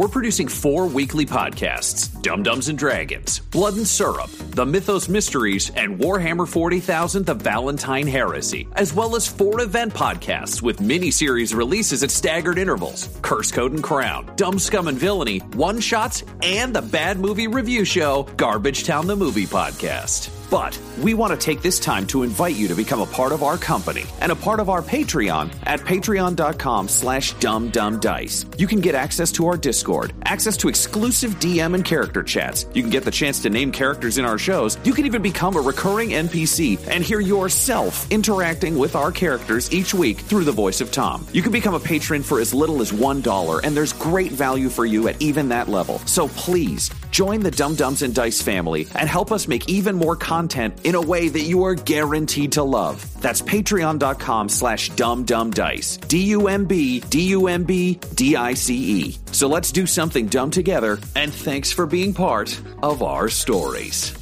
[0.00, 5.68] We're producing four weekly podcasts Dumb Dumbs and Dragons, Blood and Syrup, The Mythos Mysteries,
[5.76, 11.54] and Warhammer 40,000 The Valentine Heresy, as well as four event podcasts with mini series
[11.54, 16.74] releases at staggered intervals Curse Code and Crown, Dumb Scum and Villainy, One Shots, and
[16.74, 20.30] the Bad Movie Review Show, Garbage Town the Movie Podcast.
[20.50, 23.44] But we want to take this time to invite you to become a part of
[23.44, 28.58] our company and a part of our Patreon at patreon.com slash dumbdumbdice.
[28.58, 29.89] You can get access to our Discord,
[30.24, 32.66] access to exclusive DM and character chats.
[32.74, 34.78] You can get the chance to name characters in our shows.
[34.84, 39.92] You can even become a recurring NPC and hear yourself interacting with our characters each
[39.92, 41.26] week through the voice of Tom.
[41.32, 44.86] You can become a patron for as little as $1, and there's great value for
[44.86, 45.98] you at even that level.
[46.00, 50.16] So please join the Dumb Dumbs and Dice family and help us make even more
[50.16, 53.04] content in a way that you are guaranteed to love.
[53.20, 56.06] That's patreon.com slash dumbdumbdice.
[56.08, 59.18] D-U-M-B, D-U-M-B, D-I-C-E.
[59.32, 64.16] So let's do something dumb together, and thanks for being part of our stories.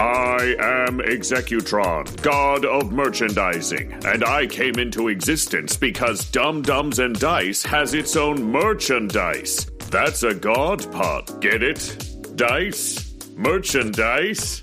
[0.00, 7.18] I am Executron, god of merchandising, and I came into existence because Dumb Dumbs and
[7.18, 9.68] Dice has its own merchandise.
[9.90, 12.36] That's a god pot, get it?
[12.36, 13.14] Dice?
[13.36, 14.62] Merchandise?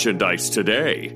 [0.00, 1.14] merchandise today.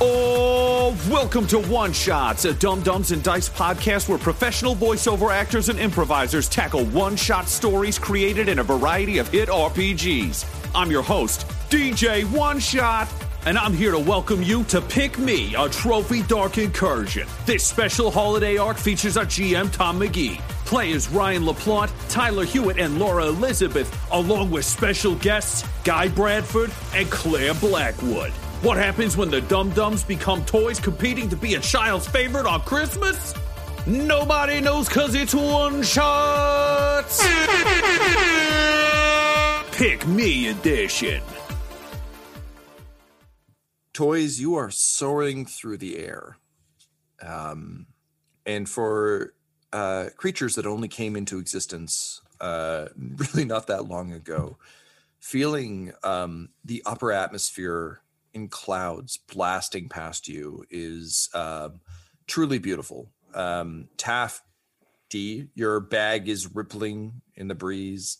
[0.00, 5.70] Oh, welcome to One Shots, a Dumb Dumbs and Dice podcast where professional voiceover actors
[5.70, 10.44] and improvisers tackle one shot stories created in a variety of hit RPGs.
[10.72, 13.08] I'm your host, DJ One Shot.
[13.44, 17.26] And I'm here to welcome you to Pick Me, a Trophy Dark Incursion.
[17.44, 22.98] This special holiday arc features our GM Tom McGee, players Ryan LaPlante, Tyler Hewitt, and
[22.98, 28.32] Laura Elizabeth, along with special guests Guy Bradford and Clare Blackwood.
[28.62, 32.60] What happens when the Dumb Dumbs become toys competing to be a child's favorite on
[32.62, 33.34] Christmas?
[33.86, 37.04] Nobody knows because it's one shot.
[39.72, 41.22] Pick Me Edition.
[43.92, 46.38] toys, you are soaring through the air.
[47.22, 47.86] Um,
[48.44, 49.32] and for
[49.76, 54.56] uh, creatures that only came into existence uh, really not that long ago,
[55.20, 58.00] feeling um, the upper atmosphere
[58.32, 61.80] in clouds blasting past you is um,
[62.26, 63.10] truly beautiful.
[63.34, 64.42] Um, Taff
[65.10, 68.16] D, your bag is rippling in the breeze.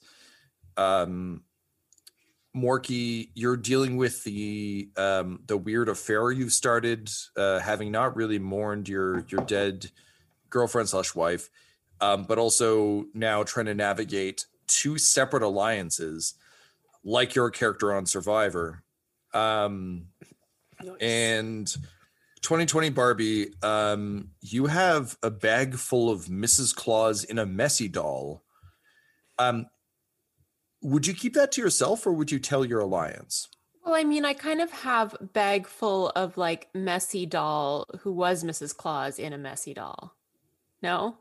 [0.76, 1.42] Um,
[2.54, 8.38] Morky, you're dealing with the um, the weird affair you've started, uh, having not really
[8.38, 9.90] mourned your your dead
[10.50, 11.50] girlfriend slash wife,
[12.00, 16.34] um, but also now trying to navigate two separate alliances,
[17.04, 18.82] like your character on Survivor.
[19.32, 20.08] Um,
[21.00, 21.66] And
[22.42, 26.74] 2020 Barbie, um, you have a bag full of Mrs.
[26.74, 28.42] Claus in a messy doll.
[29.38, 29.66] Um,
[30.82, 33.48] would you keep that to yourself or would you tell your alliance?
[33.84, 38.42] Well, I mean, I kind of have bag full of like messy doll who was
[38.42, 38.76] Mrs.
[38.76, 40.15] Claus in a messy doll.
[40.82, 41.16] No?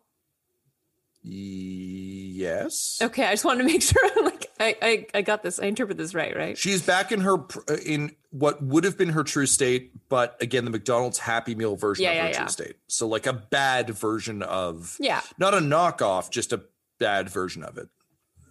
[1.24, 3.00] Yes.
[3.02, 5.60] Okay, I just wanted to make sure like I, I I got this.
[5.60, 6.57] I interpret this right, right?
[6.57, 7.36] She's back in her
[7.69, 11.75] uh, in what would have been her true state, but again, the McDonald's Happy Meal
[11.75, 12.48] version Yeah, of her yeah, true yeah.
[12.48, 12.75] state.
[12.88, 15.22] So like a bad version of Yeah.
[15.40, 16.62] not a knockoff, just a
[17.00, 17.90] bad version of it.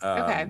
[0.03, 0.47] Okay.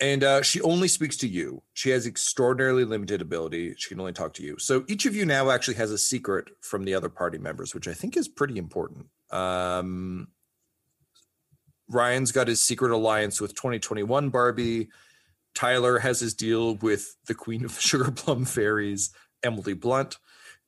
[0.00, 1.62] And uh, she only speaks to you.
[1.74, 3.74] She has extraordinarily limited ability.
[3.76, 4.58] She can only talk to you.
[4.58, 7.88] So each of you now actually has a secret from the other party members, which
[7.88, 9.06] I think is pretty important.
[9.30, 10.28] Um,
[11.88, 14.88] Ryan's got his secret alliance with 2021 Barbie.
[15.54, 19.10] Tyler has his deal with the queen of the sugar plum fairies,
[19.42, 20.18] Emily Blunt.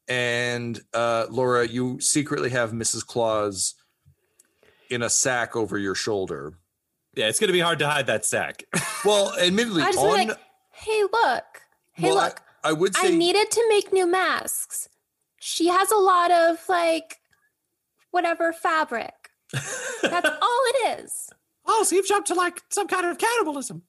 [0.08, 3.06] And uh, Laura, you secretly have Mrs.
[3.06, 3.74] Claus
[4.90, 6.54] in a sack over your shoulder.
[7.14, 8.64] Yeah, it's gonna be hard to hide that sack.
[9.04, 10.38] Well, admittedly, I just on like,
[10.70, 11.44] hey, look,
[11.94, 12.40] hey, well, look.
[12.62, 13.08] I, would Say...
[13.08, 14.88] I say needed to make new masks.
[15.40, 17.18] She has a lot of like
[18.12, 19.30] whatever fabric.
[19.50, 21.30] That's all it is.
[21.66, 23.82] oh, so you've jumped to like some kind of cannibalism.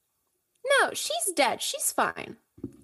[0.80, 1.62] No, she's dead.
[1.62, 2.36] She's fine.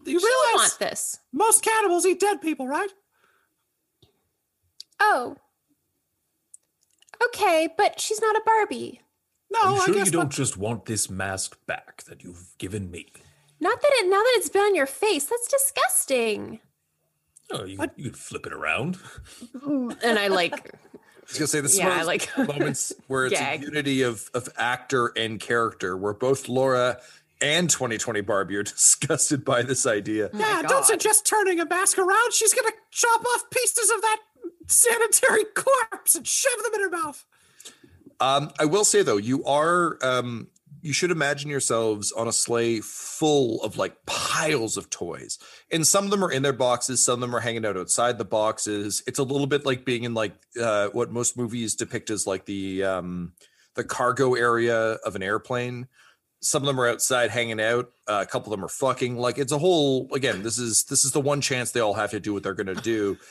[0.07, 1.19] You She didn't realize want this.
[1.33, 2.91] most cannibals eat dead people, right?
[5.01, 5.37] Oh.
[7.25, 9.01] Okay, but she's not a Barbie.
[9.52, 10.31] No, Are you I sure guess you don't not.
[10.31, 13.06] just want this mask back that you've given me?
[13.61, 15.25] Not that it now that it's been on your face.
[15.25, 16.61] That's disgusting.
[17.50, 18.99] Oh, you, you can flip it around.
[20.02, 23.62] And I like I was gonna say this Yeah, is like, moments where it's gag.
[23.62, 26.99] a unity of of actor and character, where both Laura
[27.41, 30.31] and 2020 Barbie are disgusted by this idea.
[30.32, 32.32] Oh yeah, don't suggest turning a mask around.
[32.32, 34.19] She's gonna chop off pieces of that
[34.67, 37.25] sanitary corpse and shove them in her mouth.
[38.21, 40.49] Um, I will say though, you are um,
[40.83, 45.39] you should imagine yourselves on a sleigh full of like piles of toys,
[45.71, 48.19] and some of them are in their boxes, some of them are hanging out outside
[48.19, 49.03] the boxes.
[49.07, 52.45] It's a little bit like being in like uh, what most movies depict as like
[52.45, 53.33] the um,
[53.75, 55.89] the cargo area of an airplane.
[56.43, 57.91] Some of them are outside hanging out.
[58.09, 59.17] Uh, a couple of them are fucking.
[59.17, 60.09] Like it's a whole.
[60.13, 62.55] Again, this is this is the one chance they all have to do what they're
[62.55, 63.19] gonna do.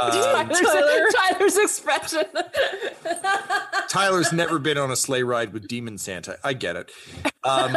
[0.00, 0.10] Um,
[0.48, 2.24] Tyler's, Tyler's expression.
[3.88, 6.38] Tyler's never been on a sleigh ride with Demon Santa.
[6.44, 6.92] I get it.
[7.42, 7.72] Um,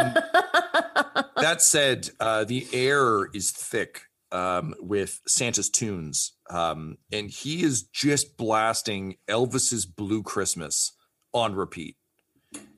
[1.38, 7.84] that said, uh, the air is thick um, with Santa's tunes, um, and he is
[7.84, 10.92] just blasting Elvis's Blue Christmas
[11.34, 11.96] on repeat,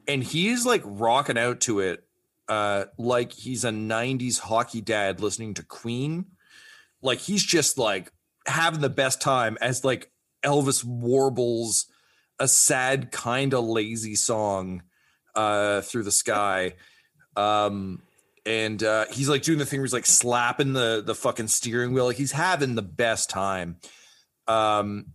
[0.08, 2.04] and he's like rocking out to it
[2.50, 6.26] uh, like he's a '90s hockey dad listening to Queen.
[7.02, 8.12] Like he's just like
[8.46, 10.12] having the best time as like
[10.44, 11.88] Elvis warbles
[12.40, 14.84] a sad kind of lazy song
[15.36, 16.74] uh through the sky.
[17.36, 18.02] Um
[18.46, 21.94] and uh he's like doing the thing where he's like slapping the the fucking steering
[21.94, 22.06] wheel.
[22.06, 23.78] Like he's having the best time.
[24.48, 25.08] Um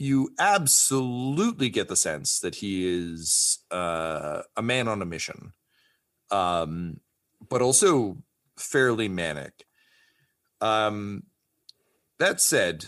[0.00, 5.52] you absolutely get the sense that he is uh a man on a mission
[6.30, 7.00] um
[7.48, 8.16] but also
[8.56, 9.64] fairly manic
[10.60, 11.22] um
[12.18, 12.84] that said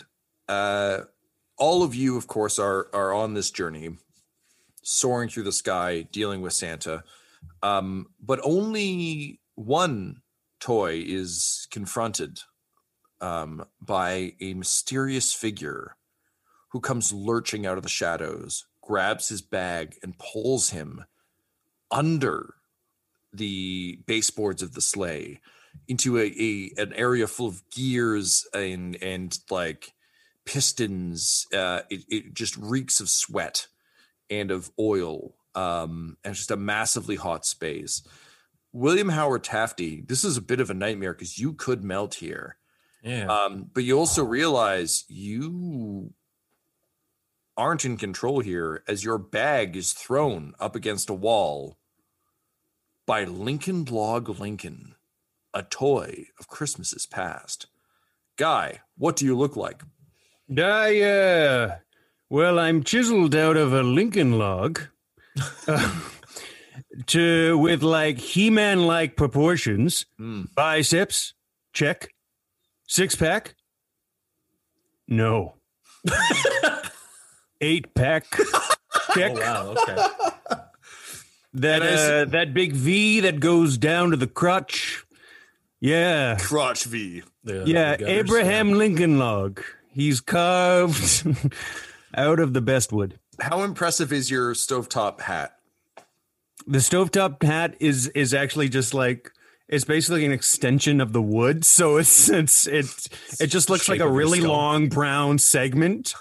[0.48, 1.00] uh
[1.60, 3.90] all of you, of course, are are on this journey,
[4.82, 7.04] soaring through the sky, dealing with Santa.
[7.62, 10.22] Um, but only one
[10.58, 12.40] toy is confronted
[13.20, 15.96] um, by a mysterious figure
[16.70, 21.04] who comes lurching out of the shadows, grabs his bag, and pulls him
[21.90, 22.54] under
[23.32, 25.40] the baseboards of the sleigh
[25.86, 29.92] into a, a an area full of gears and and like
[30.44, 33.68] pistons uh it, it just reeks of sweat
[34.28, 38.02] and of oil um and just a massively hot space
[38.72, 42.56] william howard tafty this is a bit of a nightmare because you could melt here
[43.02, 43.26] Yeah.
[43.26, 45.52] um but you also realize you
[47.60, 51.76] aren't in control here as your bag is thrown up against a wall
[53.06, 54.94] by lincoln log lincoln
[55.52, 57.66] a toy of christmases past.
[58.38, 59.82] Guy what do you look like?
[60.58, 61.76] I, uh,
[62.28, 64.80] well, I'm chiseled out of a Lincoln log,
[65.68, 66.00] uh,
[67.06, 70.44] to with like He-Man like proportions, Hmm.
[70.56, 71.34] biceps,
[71.72, 72.08] check,
[72.88, 73.54] six pack,
[75.06, 75.54] no,
[77.60, 78.26] eight pack,
[79.14, 79.32] check.
[79.36, 79.74] oh wow.
[79.76, 79.96] Okay.
[81.54, 85.04] That And I s- uh, that big V that goes down to the crotch,
[85.80, 86.36] Yeah.
[86.40, 87.22] Crotch V.
[87.44, 89.62] Yeah, gutters, Abraham Lincoln log.
[89.90, 91.26] He's carved
[92.14, 93.18] out of the best wood.
[93.40, 95.56] How impressive is your stovetop hat?
[96.66, 99.32] The stovetop hat is is actually just like
[99.68, 101.64] it's basically an extension of the wood.
[101.64, 103.08] So it's it's it's
[103.40, 106.14] it just looks like a really long brown segment.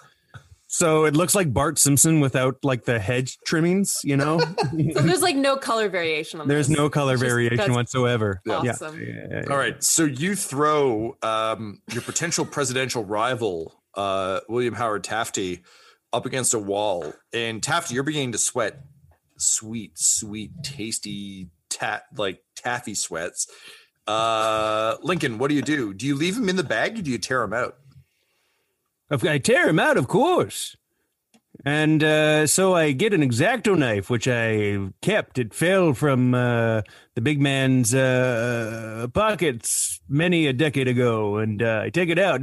[0.72, 4.40] So it looks like Bart Simpson without like the hedge trimmings, you know?
[4.94, 6.78] So there's like no color variation on There's this.
[6.78, 8.40] no color just- variation that's whatsoever.
[8.46, 8.54] Yeah.
[8.58, 9.00] Awesome.
[9.02, 15.04] Yeah, yeah, All right, so you throw um, your potential presidential rival, uh, William Howard
[15.04, 15.64] Tafty,
[16.14, 18.80] up against a wall, and Tafty, you're beginning to sweat
[19.38, 23.48] sweet, sweet, tasty, tat like taffy sweats.
[24.06, 25.94] Uh, Lincoln, what do you do?
[25.96, 26.98] Do you leave him in the bag?
[27.00, 27.78] Or do you tear him out?
[29.12, 30.76] I tear him out, of course.
[31.66, 35.38] And uh, so I get an exacto knife, which I kept.
[35.38, 36.84] It fell from uh,
[37.16, 42.42] the big man's uh, pockets many a decade ago, and uh, I take it out.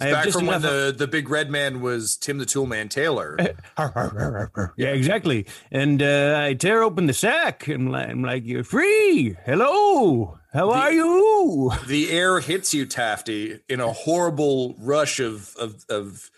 [0.00, 3.36] I Back just from when the, the big red man was Tim the Toolman Taylor.
[4.76, 5.46] yeah, exactly.
[5.72, 9.36] And uh, I tear open the sack, and I'm like, "You're free.
[9.44, 15.84] Hello, how are you?" the air hits you, Tafty, in a horrible rush of of,
[15.88, 16.30] of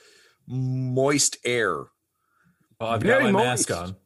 [0.46, 1.84] moist air.
[2.80, 3.68] Well, I've Very got my moist.
[3.68, 3.96] mask on.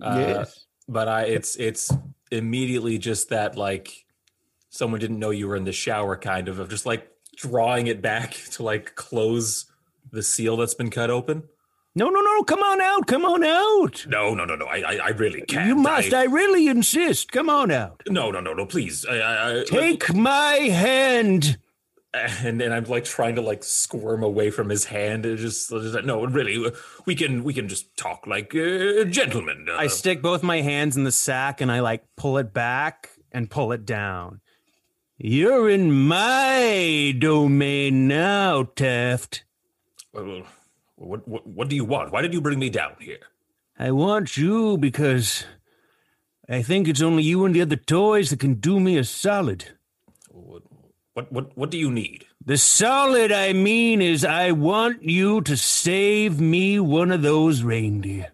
[0.00, 0.66] Uh, Yes.
[0.88, 1.90] But I it's it's
[2.30, 4.04] immediately just that like
[4.70, 8.02] someone didn't know you were in the shower kind of of just like drawing it
[8.02, 9.66] back to like close
[10.10, 11.44] the seal that's been cut open.
[11.94, 12.42] No, no, no!
[12.44, 13.06] Come on out!
[13.06, 14.06] Come on out!
[14.08, 14.66] No, no, no, no.
[14.66, 15.68] I I, I really can't.
[15.68, 16.14] You must!
[16.14, 17.30] I, I really insist.
[17.32, 18.02] Come on out.
[18.08, 18.64] no, no, no, no.
[18.64, 19.04] Please.
[19.04, 21.58] I, I, I, Take my hand.
[22.14, 25.24] and then I'm like trying to like squirm away from his hand.
[25.24, 26.70] It just, like, no, really,
[27.06, 29.66] we can we can just talk like uh, gentlemen.
[29.70, 33.10] Uh, I stick both my hands in the sack and I like pull it back
[33.30, 34.40] and pull it down.
[35.16, 39.44] You're in my domain now, Taft.
[40.12, 40.42] well,
[41.02, 42.12] what, what what do you want?
[42.12, 43.18] Why did you bring me down here?
[43.78, 45.44] I want you because
[46.48, 49.76] I think it's only you and the other toys that can do me a solid.
[50.28, 50.62] What
[51.14, 52.26] what what, what do you need?
[52.44, 58.32] The solid I mean is I want you to save me one of those reindeer.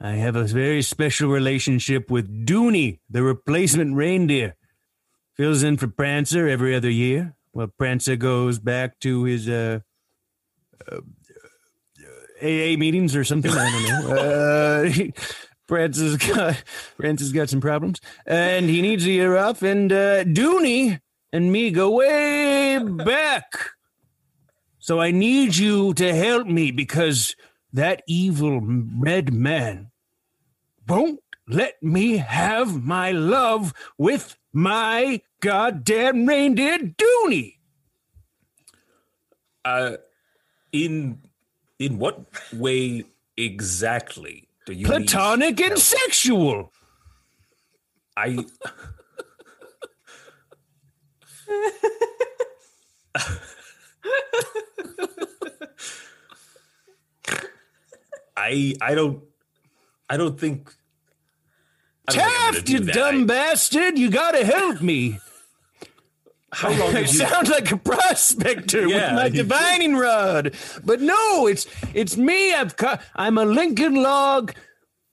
[0.00, 4.54] I have a very special relationship with Dooney, the replacement reindeer.
[5.34, 7.34] Fills in for Prancer every other year.
[7.52, 9.80] Well, Prancer goes back to his uh,
[10.90, 11.00] uh,
[12.42, 13.50] AA meetings or something.
[13.52, 14.16] I don't know.
[14.76, 14.90] Uh,
[15.66, 16.62] Prancer's got
[16.96, 19.62] Prancer's got some problems, and he needs a year off.
[19.62, 21.00] And uh, Dooney
[21.32, 23.52] and me go way back.
[24.78, 27.34] So I need you to help me because
[27.72, 29.90] that evil red man
[30.86, 37.56] won't let me have my love with my goddamn reindeer Dooney.
[39.64, 39.96] Uh,
[40.72, 41.20] in
[41.78, 42.20] in what
[42.52, 43.04] way
[43.36, 45.78] exactly do you Platonic and help?
[45.78, 46.72] sexual.
[48.16, 48.44] I
[58.36, 59.22] I I don't
[60.08, 60.72] I don't think
[62.08, 65.18] I don't think I'm Taft, do you dumb I- bastard, you gotta help me.
[66.56, 69.36] How long I did you sound like a prospector Yeah, with my do.
[69.42, 72.54] divining rod, but no, it's it's me.
[72.54, 73.02] I've cut.
[73.14, 74.54] I'm a Lincoln log.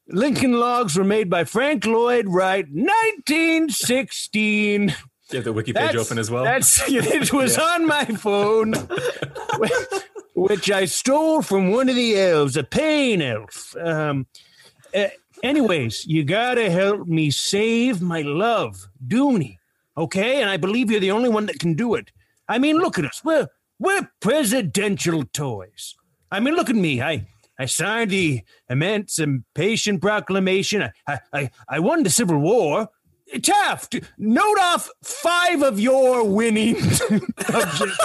[0.07, 4.95] Lincoln logs were made by Frank Lloyd Wright, 1916.
[5.31, 6.43] You have the wiki page open as well?
[6.45, 8.73] That's it was on my phone,
[10.35, 13.75] which I stole from one of the elves, a pain elf.
[13.77, 14.27] Um,
[14.95, 15.07] uh,
[15.41, 19.57] anyways, you gotta help me save my love, Dooney.
[19.95, 22.11] Okay, and I believe you're the only one that can do it.
[22.47, 23.21] I mean, look at us.
[23.23, 23.47] We're
[23.79, 25.95] we're presidential toys.
[26.31, 27.01] I mean, look at me.
[27.01, 27.27] I
[27.59, 30.89] I signed the immense Emancipation Proclamation.
[31.07, 32.89] I I I, won the Civil War.
[33.41, 37.97] Taft, note off five of your winning objectives.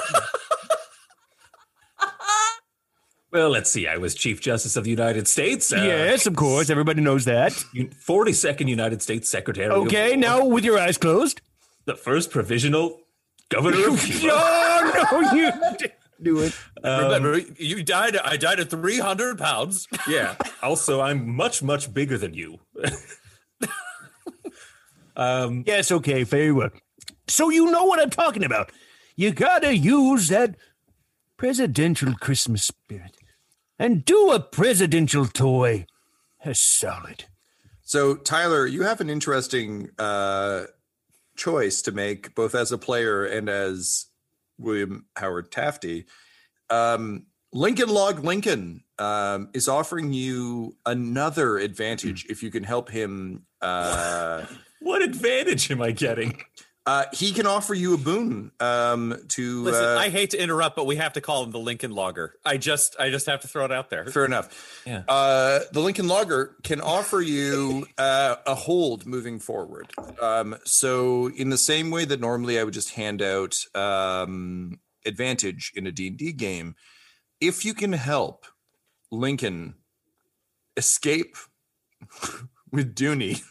[3.30, 3.86] Well, let's see.
[3.86, 5.70] I was Chief Justice of the United States.
[5.70, 6.70] uh, yes, of course.
[6.70, 7.52] Everybody knows that.
[7.52, 9.70] 42nd United States Secretary.
[9.70, 11.42] Okay, now with your eyes closed.
[11.88, 13.00] The first provisional
[13.48, 14.30] governor of Cuba.
[14.30, 15.92] Oh, no, you didn't
[16.22, 16.56] do it.
[16.84, 18.16] Remember, you died.
[18.18, 19.88] I died at 300 pounds.
[20.06, 20.36] Yeah.
[20.62, 22.60] Also, I'm much, much bigger than you.
[25.16, 26.70] um, Yes, okay, very well.
[27.26, 28.70] So you know what I'm talking about.
[29.16, 30.54] You gotta use that
[31.36, 33.16] presidential Christmas spirit
[33.78, 35.86] and do a presidential toy.
[36.44, 37.24] That's solid.
[37.82, 40.64] So, Tyler, you have an interesting uh,
[41.38, 44.06] choice to make, both as a player and as
[44.58, 46.04] William Howard Tafty.
[46.68, 53.46] Um, Lincoln Log Lincoln um, is offering you another advantage if you can help him.
[53.62, 54.44] Uh,
[54.80, 56.40] What advantage am I getting?
[56.88, 59.62] Uh, he can offer you a boon um, to.
[59.64, 62.36] Listen, uh, I hate to interrupt, but we have to call him the Lincoln Logger.
[62.46, 64.06] I just, I just have to throw it out there.
[64.06, 64.82] Fair enough.
[64.86, 65.02] Yeah.
[65.06, 69.92] Uh, the Lincoln Logger can offer you uh, a hold moving forward.
[70.18, 75.72] Um, so, in the same way that normally I would just hand out um, advantage
[75.74, 76.74] in a D&D game,
[77.38, 78.46] if you can help
[79.12, 79.74] Lincoln
[80.74, 81.36] escape
[82.72, 83.42] with Dooney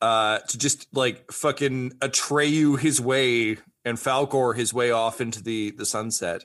[0.00, 5.70] uh, to just like fucking Atreyu his way and Falkor his way off into the
[5.72, 6.44] the sunset,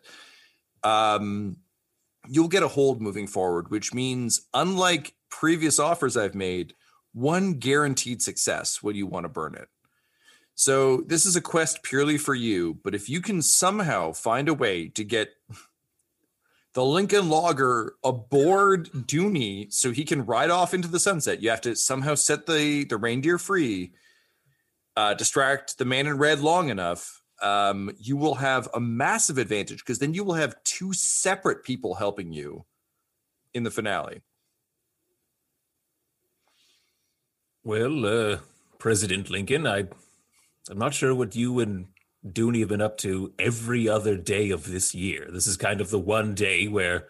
[0.83, 1.57] um,
[2.27, 6.73] you'll get a hold moving forward, which means unlike previous offers I've made,
[7.13, 9.67] one guaranteed success when you want to burn it.
[10.55, 14.53] So this is a quest purely for you, but if you can somehow find a
[14.53, 15.29] way to get
[16.73, 21.61] the Lincoln Logger aboard Dooney so he can ride off into the sunset, you have
[21.61, 23.93] to somehow set the the reindeer free,
[24.95, 27.21] uh, distract the man in red long enough.
[27.41, 31.95] Um, you will have a massive advantage because then you will have two separate people
[31.95, 32.65] helping you
[33.53, 34.21] in the finale.
[37.63, 38.37] Well, uh,
[38.79, 39.85] President Lincoln, I,
[40.69, 41.87] I'm not sure what you and
[42.25, 45.27] Dooney have been up to every other day of this year.
[45.31, 47.07] This is kind of the one day where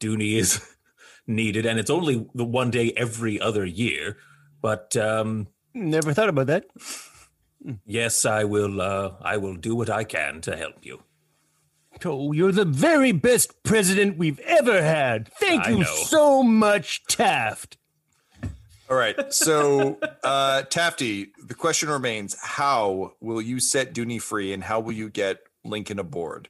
[0.00, 0.64] Dooney is
[1.26, 4.16] needed, and it's only the one day every other year.
[4.62, 6.64] But um, Never thought about that.
[7.84, 8.80] yes, I will.
[8.80, 11.02] Uh, I will do what I can to help you.
[12.04, 15.28] Oh, you're the very best president we've ever had.
[15.34, 15.84] Thank I you know.
[16.06, 17.76] so much, Taft.
[18.90, 19.32] All right.
[19.32, 24.92] So, uh, Tafty, the question remains how will you set Dooney free and how will
[24.92, 26.48] you get Lincoln aboard?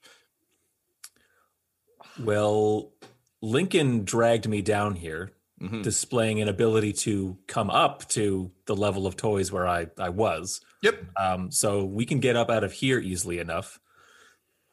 [2.19, 2.93] Well,
[3.41, 5.83] Lincoln dragged me down here, Mhm.
[5.83, 10.61] displaying an ability to come up to the level of toys where I, I was.
[10.83, 11.05] Yep.
[11.17, 13.79] Um, so we can get up out of here easily enough.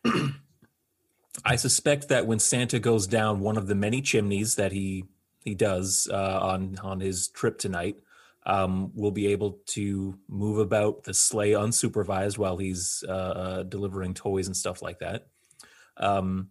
[1.45, 5.05] I suspect that when Santa goes down one of the many chimneys that he
[5.43, 7.97] he does uh, on on his trip tonight,
[8.45, 14.13] um, we'll be able to move about the sleigh unsupervised while he's uh, uh, delivering
[14.13, 15.27] toys and stuff like that.
[15.97, 16.49] Um,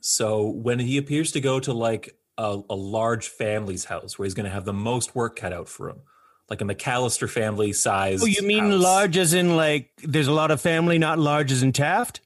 [0.00, 4.34] so when he appears to go to like a, a large family's house where he's
[4.34, 6.00] going to have the most work cut out for him,
[6.48, 8.22] like a McCallister family size.
[8.22, 11.62] Oh, you mean large as in like there's a lot of family, not large as
[11.62, 12.20] in Taft?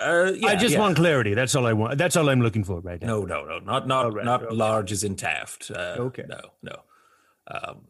[0.00, 0.80] Uh, yeah, I just yeah.
[0.80, 1.34] want clarity.
[1.34, 1.98] That's all I want.
[1.98, 3.06] That's all I'm looking for right now.
[3.08, 4.54] No, no, no, not not right, not okay.
[4.54, 5.70] large as in Taft.
[5.74, 6.24] Uh, Okay.
[6.28, 6.76] no, no.
[7.48, 7.82] Um,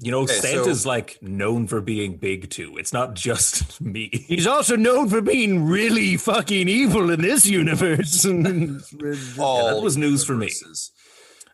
[0.00, 2.76] you know, Okay, so- Santa's like known for being big too.
[2.78, 4.10] It's not just me.
[4.12, 8.24] He's also known for being really fucking evil in this universe.
[9.38, 10.46] All that was news for me.
[10.46, 10.92] universes.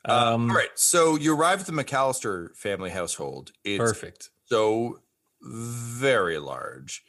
[0.07, 0.69] Um, all right.
[0.75, 3.53] So you arrive at the McCallister family household.
[3.65, 4.29] It's Perfect.
[4.45, 4.99] so
[5.41, 7.03] very large.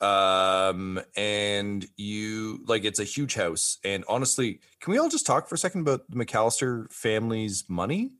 [0.00, 3.78] Um, and you like it's a huge house.
[3.84, 8.12] And honestly, can we all just talk for a second about the McCallister family's money?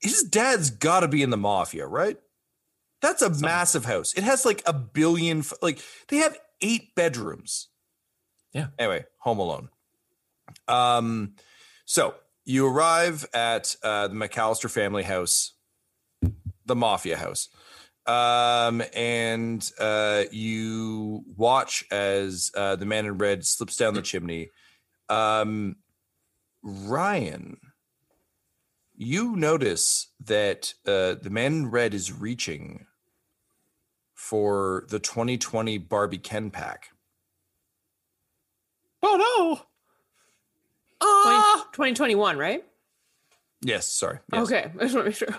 [0.00, 2.18] His dad's got to be in the mafia, right?
[3.00, 4.12] That's a massive house.
[4.14, 7.68] It has like a billion, like they have eight bedrooms.
[8.52, 8.68] Yeah.
[8.78, 9.68] Anyway, Home Alone.
[10.68, 11.34] Um,
[11.84, 15.52] so you arrive at uh, the McCallister family house,
[16.66, 17.48] the mafia house,
[18.06, 24.50] um, and uh, you watch as uh, the man in red slips down the chimney.
[25.08, 25.76] Um,
[26.62, 27.58] Ryan,
[28.96, 32.86] you notice that uh, the man in red is reaching
[34.14, 36.88] for the 2020 Barbie Ken pack.
[39.02, 39.66] Oh no.
[41.00, 41.68] Ah!
[41.72, 42.64] 20, 2021, right?
[43.60, 44.18] Yes, sorry.
[44.32, 44.42] Yes.
[44.44, 44.70] Okay.
[44.78, 45.36] I just want to make sure.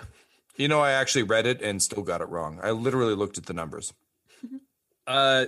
[0.56, 2.60] You know, I actually read it and still got it wrong.
[2.62, 3.92] I literally looked at the numbers.
[5.08, 5.46] Uh,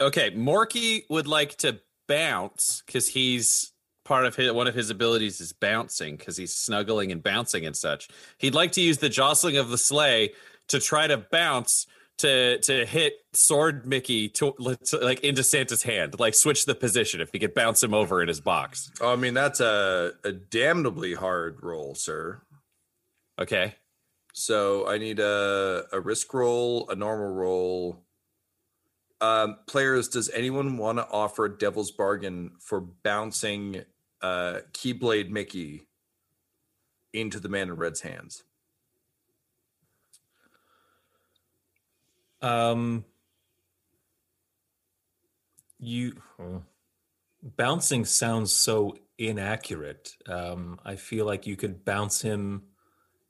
[0.00, 0.32] okay.
[0.32, 3.70] Morky would like to bounce because he's
[4.04, 7.76] part of his one of his abilities is bouncing because he's snuggling and bouncing and
[7.76, 8.08] such.
[8.38, 10.32] He'd like to use the jostling of the sleigh
[10.68, 11.86] to try to bounce
[12.18, 17.20] to to hit Sword Mickey to, to like into Santa's hand, like switch the position
[17.20, 18.90] if he could bounce him over in his box.
[19.00, 22.40] Oh, I mean, that's a, a damnably hard roll, sir.
[23.38, 23.74] Okay.
[24.38, 28.04] So I need a, a risk roll, a normal roll.
[29.20, 33.82] Um, players, does anyone want to offer a devil's bargain for bouncing
[34.22, 35.88] uh, Keyblade Mickey
[37.12, 38.44] into the man in red's hands?
[42.40, 43.04] Um,
[45.80, 46.62] you oh.
[47.42, 50.12] bouncing sounds so inaccurate.
[50.28, 52.62] Um, I feel like you could bounce him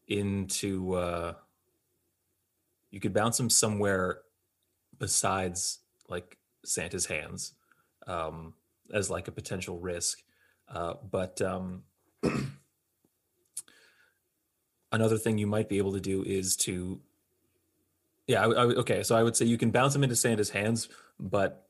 [0.09, 0.95] into.
[0.95, 1.35] Uh,
[2.91, 4.21] you could bounce him somewhere
[4.99, 7.53] besides like Santa's hands
[8.07, 8.55] um,
[8.93, 10.23] as like a potential risk.
[10.69, 11.83] Uh, but um,
[14.93, 17.01] another thing you might be able to do is to
[18.27, 20.89] yeah I, I, okay so i would say you can bounce him into santa's hands
[21.19, 21.67] but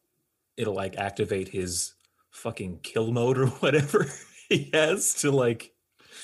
[0.57, 1.95] it'll like activate his
[2.31, 4.07] fucking kill mode or whatever
[4.49, 5.73] he has to like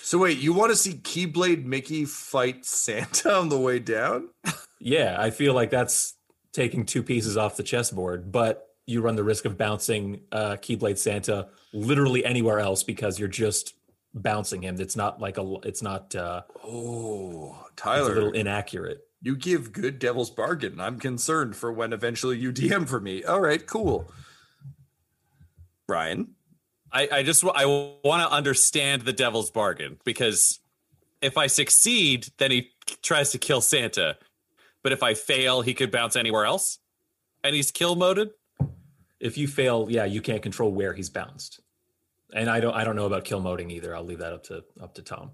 [0.02, 4.28] So wait, you want to see Keyblade Mickey fight Santa on the way down?
[4.84, 6.14] yeah i feel like that's
[6.52, 10.98] taking two pieces off the chessboard but you run the risk of bouncing uh keyblade
[10.98, 13.74] santa literally anywhere else because you're just
[14.12, 19.36] bouncing him it's not like a it's not uh Oh, it's a little inaccurate you
[19.36, 20.78] give good devil's bargain.
[20.78, 23.24] I'm concerned for when eventually you DM for me.
[23.24, 24.12] All right, cool.
[25.88, 26.34] Ryan,
[26.94, 30.60] I, I just I want to understand the devil's bargain because
[31.20, 32.70] if I succeed, then he
[33.02, 34.16] tries to kill Santa,
[34.82, 36.78] but if I fail, he could bounce anywhere else,
[37.42, 38.30] and he's kill moded.
[39.18, 41.60] if you fail yeah you can't control where he's bounced.
[42.32, 43.94] And i don't i don't know about kill moding either.
[43.94, 45.32] I'll leave that up to up to tom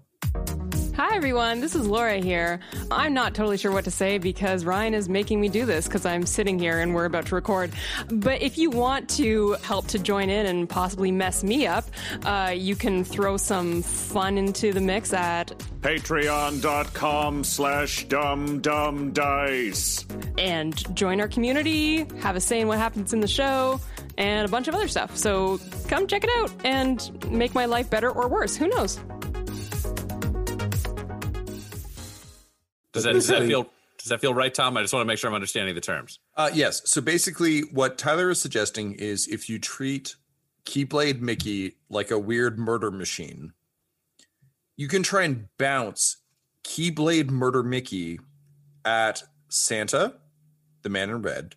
[1.03, 1.61] Hi, everyone.
[1.61, 2.59] This is Laura here.
[2.91, 6.05] I'm not totally sure what to say because Ryan is making me do this because
[6.05, 7.71] I'm sitting here and we're about to record.
[8.11, 11.85] But if you want to help to join in and possibly mess me up,
[12.23, 15.47] uh, you can throw some fun into the mix at
[15.81, 20.05] Patreon.com slash dum dum dice.
[20.37, 23.81] and join our community, have a say in what happens in the show,
[24.19, 25.17] and a bunch of other stuff.
[25.17, 28.55] So come check it out and make my life better or worse.
[28.55, 28.99] Who knows?
[32.93, 33.69] Does that, does that feel
[34.01, 34.75] does that feel right, Tom?
[34.77, 36.19] I just want to make sure I'm understanding the terms.
[36.35, 36.81] Uh, yes.
[36.85, 40.15] So basically, what Tyler is suggesting is if you treat
[40.65, 43.53] Keyblade Mickey like a weird murder machine,
[44.75, 46.17] you can try and bounce
[46.63, 48.19] Keyblade Murder Mickey
[48.83, 50.15] at Santa,
[50.81, 51.55] the man in red.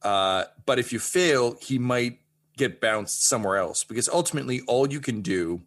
[0.00, 2.18] Uh, but if you fail, he might
[2.56, 5.62] get bounced somewhere else because ultimately, all you can do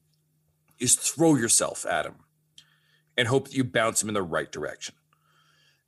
[0.79, 2.15] is throw yourself at him
[3.17, 4.95] and hope that you bounce him in the right direction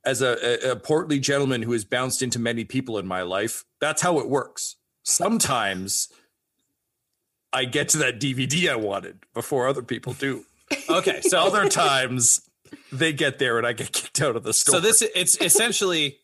[0.04, 3.64] as a, a, a portly gentleman who has bounced into many people in my life,
[3.80, 4.76] that's how it works.
[5.02, 6.08] Sometimes
[7.52, 10.44] I get to that DVD I wanted before other people do.
[10.90, 12.42] Okay, so Other times
[12.92, 14.74] they get there and I get kicked out of the store.
[14.74, 16.18] so this it's essentially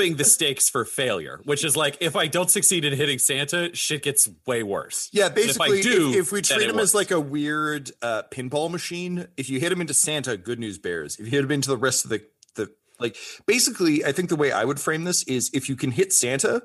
[0.00, 3.74] upping the stakes for failure, which is like if I don't succeed in hitting Santa,
[3.74, 5.08] shit gets way worse.
[5.12, 8.22] yeah, if basically, if, do, if we treat it him as like a weird uh,
[8.30, 11.16] pinball machine, if you hit him into Santa, good news bears.
[11.18, 12.22] If you hit him into the rest of the
[12.54, 15.90] the like, basically, I think the way I would frame this is if you can
[15.90, 16.62] hit Santa,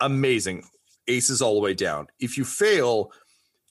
[0.00, 0.64] amazing,
[1.08, 2.08] aces all the way down.
[2.20, 3.12] If you fail,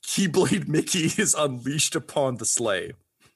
[0.07, 2.93] Keyblade Mickey is unleashed upon the sleigh.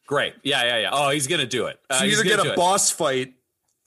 [0.07, 0.89] great, yeah, yeah, yeah.
[0.91, 1.79] Oh, he's gonna do it.
[1.89, 2.55] Uh, So you either get a it.
[2.55, 3.33] boss fight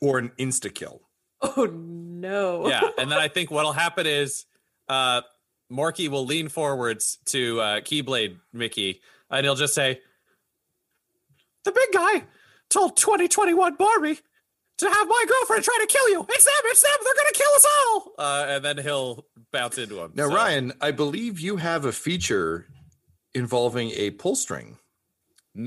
[0.01, 1.03] or an insta kill.
[1.57, 2.68] Oh, no.
[2.68, 4.44] yeah, and then I think what'll happen is
[4.88, 5.22] uh
[5.70, 10.01] Morky will lean forwards to uh Keyblade Mickey, and he'll just say,
[11.64, 12.24] The big guy
[12.70, 14.18] told 2021 Barbie
[14.79, 16.27] to have my girlfriend try to kill you.
[16.29, 16.55] It's them.
[16.66, 16.90] It's them.
[17.05, 18.12] They're gonna kill us all.
[18.18, 20.12] uh, and then he'll bounce into him.
[20.14, 22.66] Now, So- Ryan, I believe you have a feature
[23.35, 24.79] involving a pull string.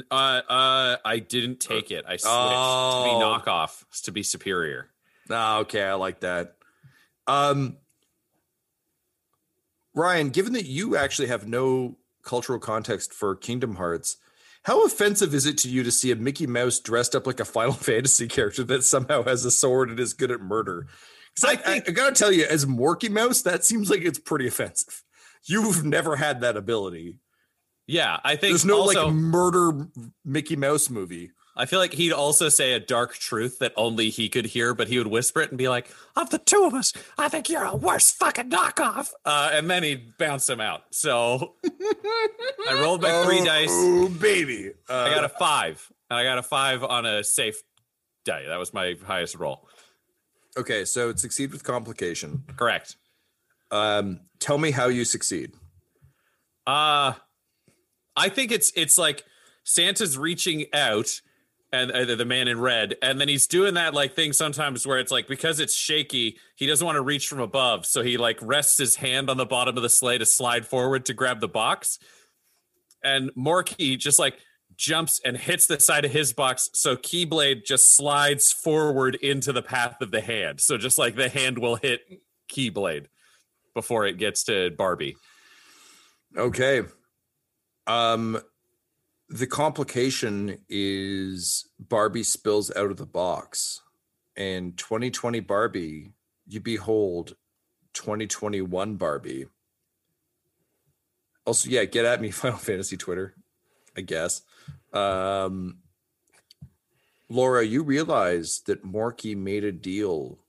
[0.09, 2.05] Uh, uh, I didn't take it.
[2.07, 3.03] I switched to Oh.
[3.03, 4.89] be knockoff to be superior.
[5.33, 6.55] Ah, okay, I like that.
[7.27, 7.77] Um,
[9.93, 14.17] Ryan, given that you actually have no cultural context for Kingdom Hearts,
[14.63, 17.45] how offensive is it to you to see a Mickey Mouse dressed up like a
[17.45, 20.87] Final Fantasy character that somehow has a sword and is good at murder?
[21.39, 24.47] 'Cause I, I, I gotta tell you, as Morky Mouse, that seems like it's pretty
[24.47, 25.01] offensive.
[25.45, 27.17] You've never had that ability.
[27.87, 29.87] Yeah, I think There's no also, like murder
[30.25, 31.31] Mickey Mouse movie.
[31.55, 34.87] I feel like he'd also say a dark truth that only he could hear, but
[34.87, 37.65] he would whisper it and be like, Of the two of us, I think you're
[37.65, 39.09] a worse fucking knockoff.
[39.25, 40.83] uh, and then he'd bounce him out.
[40.91, 43.69] So I rolled my three Oh, dice.
[43.71, 44.71] Oh, baby.
[44.89, 47.61] Uh, I got a five, and I got a five on a safe
[48.23, 48.45] die.
[48.47, 49.67] That was my highest roll.
[50.57, 52.43] okay, so it succeed with complication.
[52.55, 52.95] Correct.
[53.71, 55.53] Um, tell me how you succeed.
[56.67, 57.13] Uh
[58.15, 59.23] I think it's it's like
[59.63, 61.21] Santa's reaching out
[61.73, 64.99] and uh, the man in red and then he's doing that like thing sometimes where
[64.99, 68.37] it's like because it's shaky he doesn't want to reach from above so he like
[68.41, 71.47] rests his hand on the bottom of the sleigh to slide forward to grab the
[71.47, 71.97] box
[73.03, 74.37] and Morky just like
[74.75, 76.69] jumps and hits the side of his box.
[76.73, 80.61] So Keyblade just slides forward into the path of the hand.
[80.61, 82.01] So just like the hand will hit
[82.51, 83.05] Keyblade
[83.73, 85.17] before it gets to Barbie.
[86.37, 86.83] Okay.
[87.87, 88.41] Um
[89.31, 93.81] the complication is Barbie spills out of the box.
[94.35, 96.11] And 2020 Barbie,
[96.47, 97.35] you behold
[97.93, 99.45] 2021 Barbie.
[101.45, 103.35] Also, yeah, get at me, Final Fantasy Twitter,
[103.95, 104.41] I guess.
[104.93, 105.77] Um
[107.29, 110.39] Laura, you realize that Morky made a deal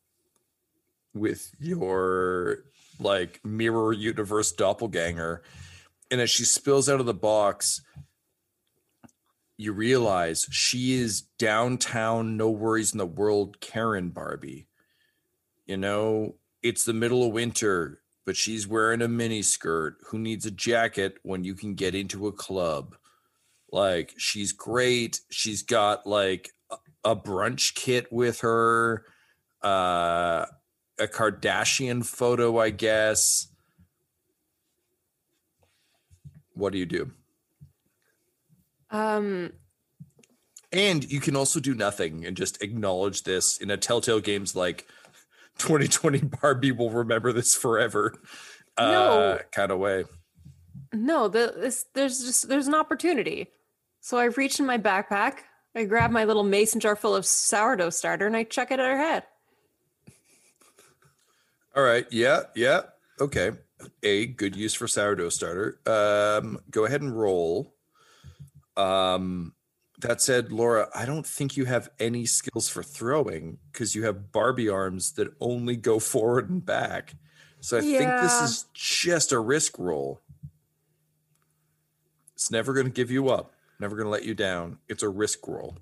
[1.14, 2.64] with your
[2.98, 5.42] like mirror universe doppelganger.
[6.10, 7.82] And as she spills out of the box,
[9.56, 14.66] you realize she is downtown, no worries in the world, Karen Barbie.
[15.66, 19.98] You know, it's the middle of winter, but she's wearing a mini skirt.
[20.08, 22.96] Who needs a jacket when you can get into a club?
[23.70, 25.20] Like, she's great.
[25.30, 26.50] She's got like
[27.04, 29.06] a- brunch kit with her,
[29.62, 30.46] uh,
[30.98, 33.48] a Kardashian photo, I guess.
[36.54, 37.12] What do you do?
[38.92, 39.52] Um,
[40.70, 44.86] And you can also do nothing and just acknowledge this in a Telltale Games like
[45.58, 48.14] 2020 Barbie will remember this forever
[48.78, 50.04] uh, kind of way.
[50.92, 53.48] no, the, this, there's just there's an opportunity.
[54.00, 55.38] So I reach in my backpack,
[55.74, 58.86] I grab my little mason jar full of sourdough starter, and I chuck it at
[58.86, 59.24] her head.
[61.74, 62.06] All right.
[62.10, 62.42] Yeah.
[62.54, 62.82] Yeah.
[63.20, 63.52] Okay.
[64.02, 65.80] A good use for sourdough starter.
[65.86, 67.74] Um, go ahead and roll.
[68.76, 69.54] Um,
[70.00, 74.32] that said, Laura, I don't think you have any skills for throwing because you have
[74.32, 77.14] Barbie arms that only go forward and back.
[77.60, 80.20] So I think this is just a risk roll.
[82.34, 83.52] It's never going to give you up.
[83.78, 84.78] Never going to let you down.
[84.88, 85.78] It's a risk roll.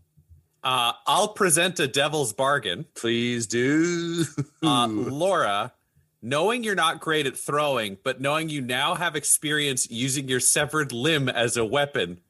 [0.63, 2.85] Uh, I'll present a devil's bargain.
[2.95, 4.25] Please do.
[4.63, 5.73] Uh, Laura,
[6.21, 10.93] knowing you're not great at throwing, but knowing you now have experience using your severed
[10.93, 12.21] limb as a weapon,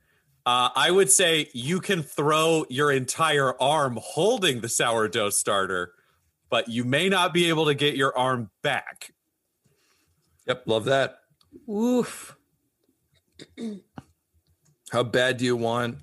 [0.46, 5.92] uh, I would say you can throw your entire arm holding the sourdough starter,
[6.48, 9.12] but you may not be able to get your arm back.
[10.46, 10.62] Yep.
[10.66, 11.18] Love that.
[11.68, 12.36] Oof.
[14.92, 15.98] How bad do you want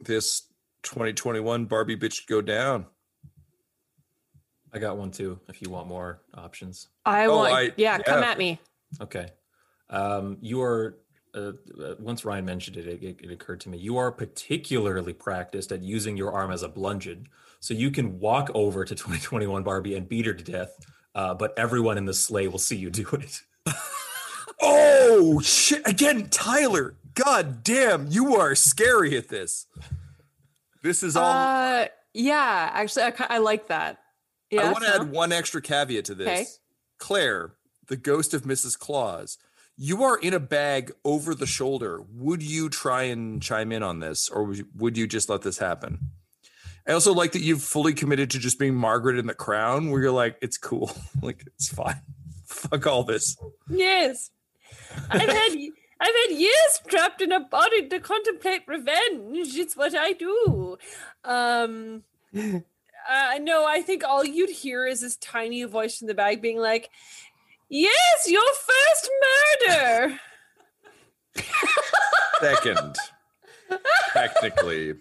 [0.00, 0.42] this
[0.82, 2.86] 2021 Barbie bitch to go down?
[4.72, 5.38] I got one too.
[5.48, 6.88] If you want more options.
[7.04, 8.58] I Oh, want, I- yeah, come at me.
[9.00, 9.28] Okay.
[9.90, 10.98] Um, you are,
[11.36, 15.70] uh, uh, once Ryan mentioned it, it, it occurred to me, you are particularly practiced
[15.70, 17.28] at using your arm as a bludgeon.
[17.60, 20.76] So you can walk over to 2021 Barbie and beat her to death,
[21.14, 23.42] uh, but everyone in the sleigh will see you do it.
[24.60, 25.86] Oh shit!
[25.86, 26.94] Again, Tyler.
[27.14, 29.66] God damn, you are scary at this.
[30.82, 31.30] This is all.
[31.30, 33.98] Uh, yeah, actually, I, I like that.
[34.50, 36.28] Yeah, I want to add one extra caveat to this.
[36.28, 36.46] Okay.
[36.98, 37.54] Clare,
[37.88, 38.78] the ghost of Mrs.
[38.78, 39.38] Claus,
[39.76, 42.00] you are in a bag over the shoulder.
[42.14, 46.10] Would you try and chime in on this, or would you, just let this happen?
[46.88, 50.00] I also like that you've fully committed to just being Margaret in the Crown, where
[50.00, 50.90] you're like, it's cool,
[51.22, 52.00] like it's fine.
[52.46, 53.36] Fuck all this.
[53.68, 54.30] Yes.
[55.10, 55.56] I've had
[56.00, 59.56] I've had years trapped in a body to contemplate revenge.
[59.56, 60.78] It's what I do.
[61.24, 62.04] Um
[63.08, 66.58] uh, no, I think all you'd hear is this tiny voice in the bag being
[66.58, 66.90] like,
[67.68, 69.10] Yes, your first
[69.68, 70.20] murder.
[72.40, 72.96] Second,
[74.12, 74.94] technically.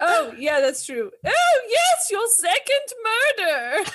[0.00, 1.10] Oh, yeah, that's true.
[1.24, 3.90] Oh, yes, your second murder.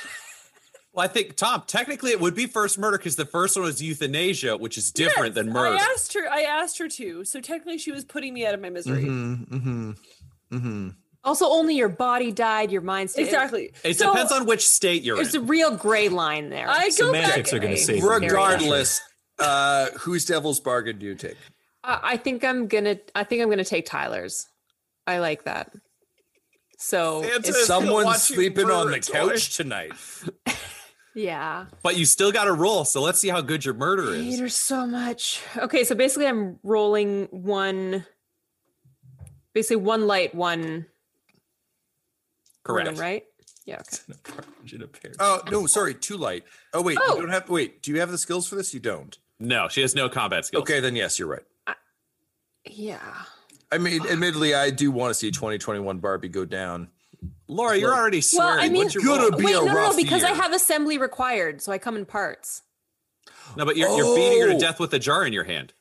[0.94, 1.64] Well, I think Tom.
[1.68, 5.36] Technically, it would be first murder because the first one was euthanasia, which is different
[5.36, 5.78] than murder.
[5.78, 6.28] I asked her.
[6.28, 7.24] I asked her to.
[7.24, 9.04] So technically, she was putting me out of my misery.
[9.04, 9.92] Mm-hmm, mm-hmm,
[10.56, 10.90] mm-hmm.
[11.24, 13.24] Also, only your body died, your mind stayed.
[13.26, 13.74] Exactly.
[13.84, 15.42] It So- depends on which state you're There's in.
[15.42, 16.70] It's a real gray line there.
[16.70, 17.58] I go Semantics back.
[17.58, 18.10] are going to save you.
[18.10, 19.02] Regardless,
[19.40, 21.36] uh, whose devil's bargain do you take?
[21.84, 22.98] I, I think I'm gonna.
[23.14, 24.48] I think I'm gonna take Tyler's.
[25.06, 25.72] I like that.
[26.80, 29.14] So Santa it's- is gonna Someone's sleeping on the a toy.
[29.30, 29.92] couch tonight.
[31.16, 31.66] yeah.
[31.84, 34.34] But you still got to roll, so let's see how good your murder I hate
[34.34, 34.40] is.
[34.40, 35.42] her so much.
[35.58, 38.06] Okay, so basically, I'm rolling one.
[39.54, 40.86] Basically, one light, one.
[42.68, 42.88] Correct.
[42.92, 43.24] One, right?
[43.66, 43.82] Yeah.
[44.74, 45.10] Okay.
[45.20, 46.44] Oh no, sorry, too light.
[46.74, 47.16] Oh wait, Oh.
[47.16, 47.50] you don't have.
[47.50, 48.74] Wait, do you have the skills for this?
[48.74, 49.18] You don't.
[49.40, 50.62] No, she has no combat skills.
[50.62, 51.44] Okay, then yes, you're right.
[52.70, 53.00] Yeah.
[53.72, 56.90] I mean, admittedly, I do want to see 2021 Barbie go down.
[57.48, 58.56] Laura, you're already swearing.
[58.58, 58.66] Well.
[58.66, 59.32] I mean, What's your gonna roll?
[59.32, 61.96] be wait, a no, no, no, rough because I have assembly required, so I come
[61.98, 62.62] in parts.
[63.56, 64.60] No, but you're, you're beating her to Oh.
[64.60, 65.74] death with a jar in your hand.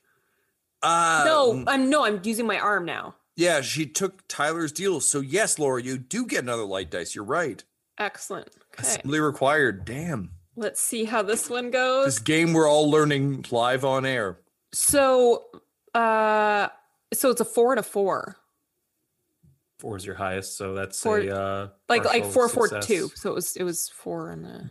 [0.82, 3.14] Uh, no, I'm no, I'm using my arm now.
[3.36, 5.00] Yeah, she took Tyler's deal.
[5.00, 7.14] So yes, Laura, you do get another light dice.
[7.14, 7.62] You're right.
[7.98, 8.48] Excellent.
[8.48, 8.82] Okay.
[8.88, 9.84] Assembly required.
[9.84, 10.30] Damn.
[10.56, 12.06] Let's see how this one goes.
[12.06, 14.38] This game we're all learning live on air.
[14.72, 15.44] So,
[15.94, 16.68] uh,
[17.12, 18.36] so it's a four and a four,
[19.78, 23.10] Four is your highest, so that's Four- a uh, like like partial four, four, two.
[23.14, 24.62] So it was it was four and a Uh,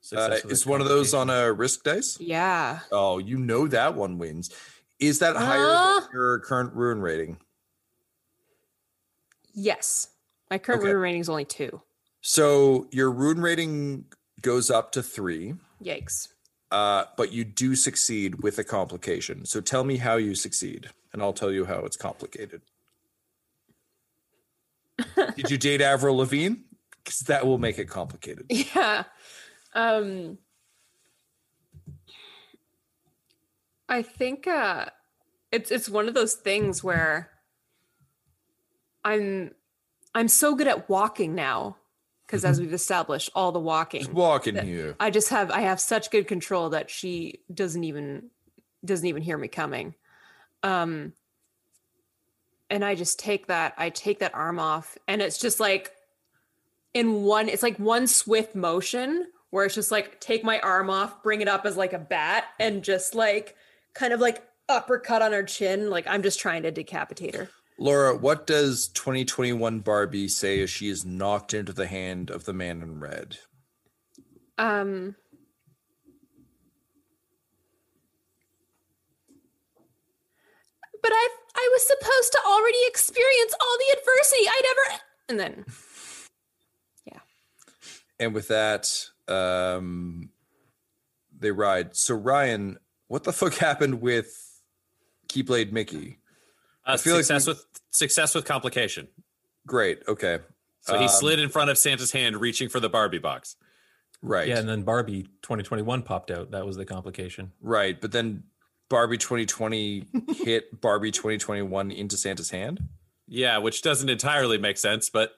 [0.00, 2.18] Success is one of those on a risk dice?
[2.18, 2.80] yeah.
[2.90, 4.50] Oh, you know that one wins.
[4.98, 6.00] Is that higher Uh.
[6.00, 7.36] than your current ruin rating?
[9.54, 10.08] Yes,
[10.50, 10.88] my current Okay.
[10.90, 11.80] ruin rating is only two.
[12.20, 14.06] So your ruin rating
[14.42, 16.28] goes up to three, Yikes.
[16.70, 19.44] uh, but you do succeed with a complication.
[19.46, 22.62] So tell me how you succeed, and I'll tell you how it's complicated.
[25.36, 26.54] Did you date Avril Lavigne?
[27.02, 28.46] Because that will make it complicated.
[28.50, 29.04] Yeah.
[29.74, 30.38] Um
[33.88, 34.86] I think uh
[35.52, 37.30] it's it's one of those things where
[39.04, 39.52] I'm
[40.14, 41.76] I'm so good at walking now
[42.26, 44.96] because as we've established all the walking Just walking here.
[44.98, 48.30] I just have I have such good control that she doesn't even
[48.84, 49.94] doesn't even hear me coming.
[50.62, 51.12] Um
[52.70, 55.92] and I just take that I take that arm off and it's just like
[56.94, 61.22] in one it's like one swift motion where it's just like take my arm off,
[61.22, 63.54] bring it up as like a bat and just like
[63.94, 67.50] kind of like uppercut on her chin like I'm just trying to decapitate her.
[67.78, 72.52] Laura, what does 2021 Barbie say as she is knocked into the hand of the
[72.52, 73.38] man in red?
[74.58, 75.16] Um
[81.02, 84.44] But I I was supposed to already experience all the adversity.
[84.48, 85.64] I never and then
[87.06, 87.20] yeah.
[88.20, 90.30] And with that, um,
[91.38, 91.96] they ride.
[91.96, 94.32] So Ryan, what the fuck happened with
[95.28, 96.18] Keyblade Mickey?
[96.86, 99.08] Uh, I feel like success with success with complication.
[99.66, 100.00] Great.
[100.08, 100.38] Okay.
[100.80, 103.56] So he Um, slid in front of Santa's hand, reaching for the Barbie box.
[104.20, 104.48] Right.
[104.48, 106.50] Yeah, and then Barbie 2021 popped out.
[106.50, 107.52] That was the complication.
[107.60, 107.98] Right.
[108.00, 108.44] But then
[108.90, 110.04] Barbie 2020
[110.44, 112.80] hit Barbie 2021 into Santa's hand.
[113.26, 115.32] Yeah, which doesn't entirely make sense, but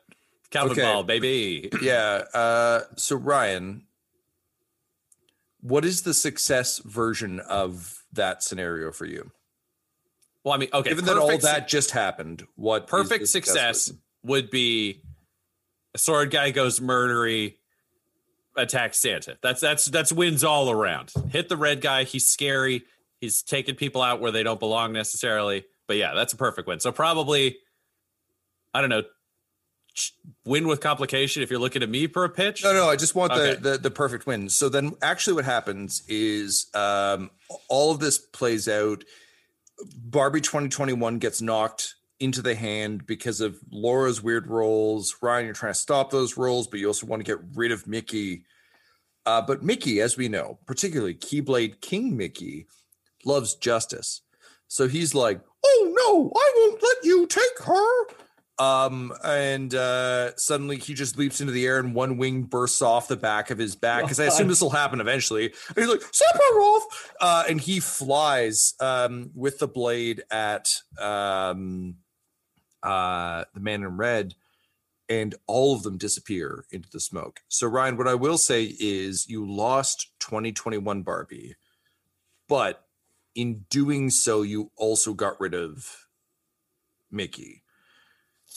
[0.51, 0.83] Calvin Okay.
[0.83, 1.69] Ball, baby.
[1.83, 2.25] Yeah.
[2.35, 3.87] Uh, so Ryan,
[5.61, 9.31] what is the success version of that scenario for you?
[10.47, 10.91] Well, I mean, okay.
[10.91, 14.03] Given that all that just happened, what perfect success version?
[14.23, 15.03] would be
[15.93, 17.57] a sword guy goes murdery,
[18.57, 19.39] attacks Santa.
[19.43, 21.13] That's that's that's wins all around.
[21.31, 22.05] Hit the red guy.
[22.05, 22.85] He's scary.
[23.21, 25.65] He's taking people out where they don't belong necessarily.
[25.89, 26.79] But yeah, that's a perfect win.
[26.79, 27.57] So probably,
[28.73, 29.03] I don't know,
[30.45, 32.63] win with complication if you're looking at me for a pitch.
[32.63, 33.57] No, no, I just want Okay.
[33.57, 34.49] the, the the perfect win.
[34.49, 37.33] So then, actually, what happens is um,
[37.69, 39.03] all of this plays out.
[39.97, 45.17] Barbie 2021 gets knocked into the hand because of Laura's weird roles.
[45.21, 47.87] Ryan, you're trying to stop those roles, but you also want to get rid of
[47.87, 48.45] Mickey.
[49.27, 52.67] Uh, but Mickey, as we know, particularly Keyblade King Mickey,
[53.25, 54.23] loves justice.
[54.69, 58.26] So he's like, "Oh no, I won't let you take her."
[58.59, 63.07] Um, and uh, suddenly he just leaps into the air, and one wing bursts off
[63.07, 65.53] the back of his back because I assume this will happen eventually.
[65.69, 66.81] And he's like, "Sephiroth!"
[67.21, 71.97] Uh, and he flies um, with the blade at um,
[72.83, 74.35] uh, the man in red,
[75.09, 77.41] and all of them disappear into the smoke.
[77.49, 81.57] So, Ryan, what I will say is you lost 2021 Barbie,
[82.49, 82.87] but
[83.35, 86.07] in doing so, you also got rid of
[87.11, 87.63] Mickey.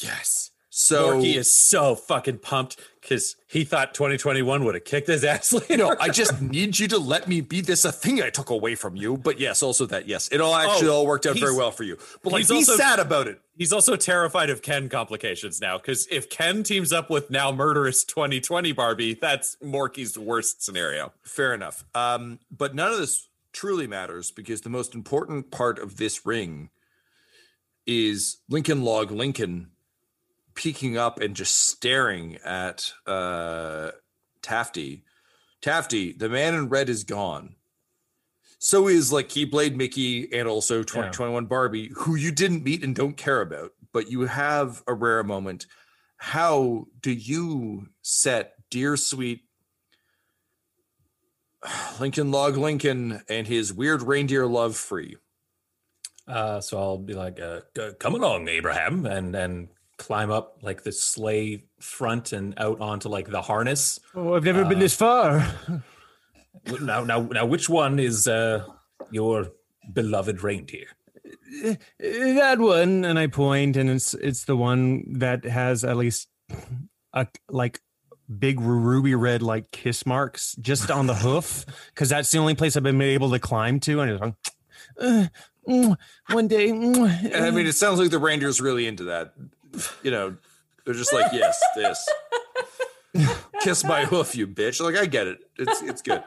[0.01, 0.51] Yes.
[0.71, 5.51] So Morky is so fucking pumped because he thought 2021 would have kicked his ass
[5.69, 5.77] later.
[5.77, 8.75] no, I just need you to let me be this a thing I took away
[8.75, 9.17] from you.
[9.17, 11.83] But yes, also that yes, it all actually Oh, all worked out very well for
[11.83, 11.97] you.
[12.23, 13.41] But like, he's be also- sad about it.
[13.57, 18.05] He's also terrified of Ken complications now because if Ken teams up with now murderous
[18.05, 21.11] 2020 Barbie, that's Morky's worst scenario.
[21.23, 21.83] Fair enough.
[21.93, 26.69] Um, but none of this truly matters because the most important part of this ring
[27.85, 29.71] is Lincoln Log Lincoln
[30.59, 33.91] peeking up and just staring at uh,
[34.41, 35.05] Tafty.
[35.61, 37.55] Tafty, the man in red is gone.
[38.59, 43.15] So is like Keyblade Mickey and also 2021 Barbie, who you didn't meet and don't
[43.15, 45.65] care about, but you have a rare moment.
[46.17, 49.43] How do you set dear sweet
[52.01, 55.15] Lincoln Log Lincoln and his weird reindeer love free?
[56.27, 57.61] Uh, so I'll be like, uh,
[57.97, 59.69] "Come along, Abraham," and and
[59.99, 63.99] climb up like the sleigh front and out onto like the harness.
[64.15, 65.45] Oh, I've never been Uh, this far.
[66.81, 68.65] Now, now, now, which one is uh,
[69.11, 69.51] your
[69.93, 70.87] beloved reindeer?
[71.65, 76.27] uh, that one, and I point, and it's it's the one that has at least
[77.13, 77.81] a like
[78.39, 82.75] big ruby red like kiss marks just on the hoof, because that's the only place
[82.75, 84.33] I've been able to climb to, and it's like,
[84.99, 85.95] uh,
[86.31, 86.69] one day.
[86.71, 89.33] I mean, it sounds like the reindeer's really into that.
[90.03, 90.35] You know,
[90.85, 92.09] they're just like, yes, this.
[93.61, 94.79] Kiss my hoof, you bitch.
[94.81, 95.39] Like, I get it.
[95.57, 96.23] It's it's good.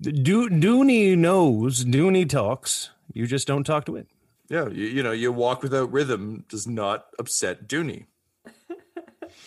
[0.00, 2.90] Do Dooney knows, Dooney talks.
[3.12, 4.06] You just don't talk to it.
[4.48, 8.06] Yeah, you, you know, you walk without rhythm does not upset Dooney.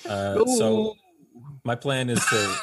[0.07, 0.95] Uh, so
[1.63, 2.55] my plan is to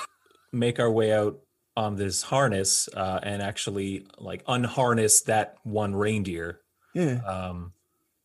[0.53, 1.39] make our way out
[1.76, 6.61] on this harness uh, and actually like unharness that one reindeer
[6.95, 7.20] Yeah.
[7.26, 7.72] um,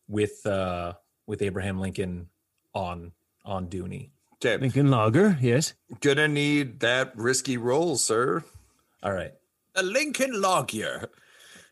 [0.08, 0.94] with uh,
[1.26, 2.28] with Abraham Lincoln
[2.74, 3.12] on
[3.44, 4.10] on Dooney.
[4.44, 4.56] Okay.
[4.58, 5.74] Lincoln Lager, yes.
[6.00, 8.44] Gonna need that risky roll, sir.
[9.02, 9.32] All right.
[9.74, 11.08] A Lincoln Logger.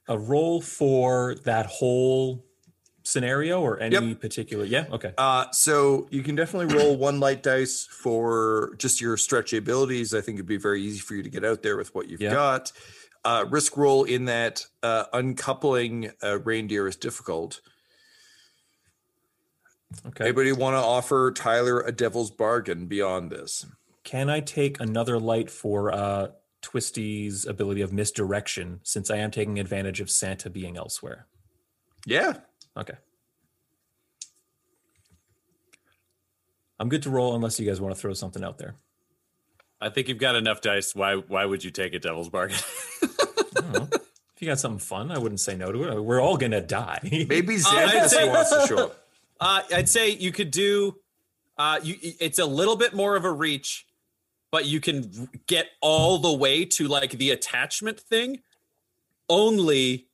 [0.08, 2.44] A roll for that whole
[3.04, 7.84] scenario or any particular yeah okay Uh, so you can definitely roll one light dice
[7.90, 10.14] for just your stretchy abilities.
[10.14, 12.20] I think it'd be very easy for you to get out there with what you've
[12.20, 12.30] Yeah.
[12.32, 12.70] got.
[13.24, 17.60] Uh, risk roll in that uh, uncoupling a reindeer is difficult.
[20.06, 23.66] Okay Anybody want to offer Tyler a devil's bargain beyond this?
[24.04, 26.26] can i take another light for uh
[26.60, 31.26] twisty's ability of misdirection since i am taking advantage of santa being elsewhere
[32.04, 32.32] Yeah.
[32.76, 32.94] okay
[36.80, 38.74] i'm good to roll unless you guys want to throw something out there
[39.80, 40.94] I think you've got enough dice.
[40.94, 42.56] Why why would you take a devil's bargain?
[43.02, 47.00] if you got something fun i wouldn't say no to it we're all gonna die
[47.02, 49.01] Maybe Uh, Xanthus say- wants to show up.
[49.40, 50.96] Uh, I'd say you could do.
[51.58, 53.86] Uh, you it's a little bit more of a reach,
[54.50, 58.40] but you can get all the way to like the attachment thing.
[59.28, 60.06] Only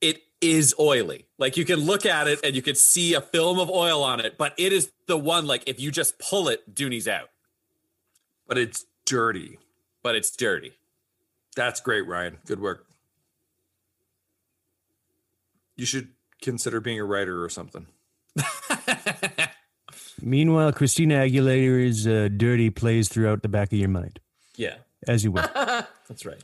[0.00, 1.26] it is oily.
[1.38, 4.20] Like you can look at it and you can see a film of oil on
[4.20, 7.30] it, but it is the one like if you just pull it, Dooney's out.
[8.46, 9.58] But it's dirty.
[10.02, 10.72] But it's dirty.
[11.56, 12.38] That's great, Ryan.
[12.46, 12.86] Good work.
[15.74, 16.08] You should
[16.40, 17.86] consider being a writer or something.
[20.26, 24.18] Meanwhile, Christina Aguilera's uh, dirty plays throughout the back of your mind,
[24.56, 24.74] yeah
[25.06, 25.42] as you will.
[26.08, 26.42] that's right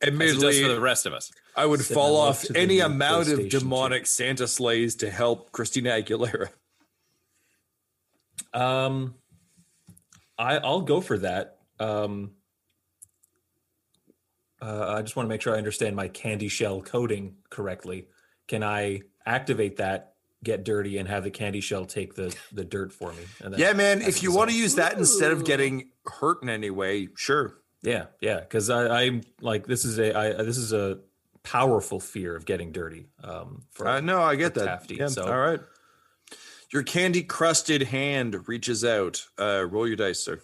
[0.00, 1.30] As it does Admittedly, for the rest of us.
[1.54, 4.94] I would Sitting fall off left to the any amount of PlayStation demonic Santa sleighs
[4.96, 6.48] to help Christina Aguilera.
[8.54, 9.14] Um,
[10.38, 11.58] I I'll go for that.
[11.78, 12.30] Um,
[14.62, 18.06] uh, I just want to make sure I understand my candy shell coding correctly.
[18.48, 20.09] Can I activate that,
[20.42, 23.24] get dirty, and have the candy shell take the the dirt for me?
[23.42, 24.02] And Yeah, man.
[24.02, 27.58] If you want to use that instead of getting hurt in any way, sure.
[27.82, 30.98] yeah, yeah, because I'm like this is a I, this is a
[31.42, 33.06] powerful fear of getting dirty.
[33.24, 34.66] Um, for Uh, no, I get that.
[34.66, 35.60] Tafty, Yeah, so all right.
[36.72, 39.26] Your candy crusted hand reaches out.
[39.38, 40.40] Uh, roll your dice, sir.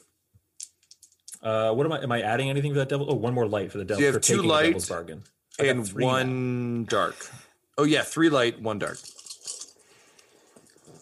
[1.42, 2.02] uh, what am I?
[2.02, 3.06] Am I adding anything for that devil?
[3.08, 4.00] Oh, one more light for the devil.
[4.00, 5.22] you have for two taking light bargain
[5.58, 6.10] and three now.
[6.12, 7.14] one dark.
[7.78, 8.98] Oh yeah, three light, one dark.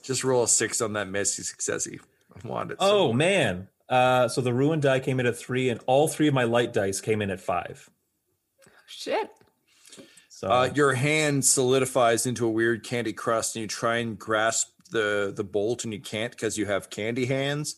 [0.05, 1.99] Just roll a six on that messy successy.
[2.45, 2.79] I want it.
[2.81, 3.69] so Oh man.
[3.89, 6.73] Uh, so the ruined die came in at three, and all three of my light
[6.73, 7.89] dice came in at five.
[8.87, 9.31] Shit.
[10.29, 14.69] So Uh, your hand solidifies into a weird candy crust, and you try and grasp
[14.91, 17.77] the the bolt, and you can't because you have candy hands.